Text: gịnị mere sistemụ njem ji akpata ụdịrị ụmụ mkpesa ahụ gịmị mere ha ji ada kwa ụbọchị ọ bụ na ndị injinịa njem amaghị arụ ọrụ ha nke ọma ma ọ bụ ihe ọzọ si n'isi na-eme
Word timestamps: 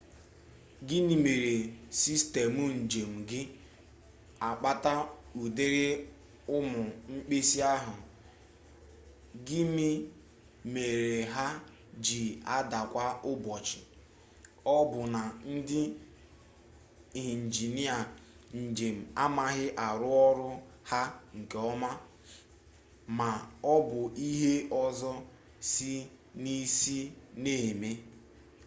gịnị 0.87 1.15
mere 1.25 1.53
sistemụ 2.01 2.63
njem 2.83 3.11
ji 3.29 3.41
akpata 4.49 4.93
ụdịrị 5.41 5.85
ụmụ 6.55 6.79
mkpesa 7.13 7.61
ahụ 7.75 7.95
gịmị 9.47 9.87
mere 10.73 11.13
ha 11.33 11.47
ji 12.05 12.21
ada 12.55 12.79
kwa 12.91 13.05
ụbọchị 13.31 13.81
ọ 14.75 14.77
bụ 14.91 15.01
na 15.13 15.21
ndị 15.51 15.81
injinịa 17.23 17.97
njem 18.65 18.97
amaghị 19.23 19.65
arụ 19.87 20.07
ọrụ 20.27 20.47
ha 20.89 21.01
nke 21.37 21.57
ọma 21.71 21.89
ma 23.17 23.29
ọ 23.73 23.75
bụ 23.89 23.99
ihe 24.29 24.53
ọzọ 24.83 25.11
si 25.71 25.93
n'isi 26.41 26.97
na-eme 27.43 27.89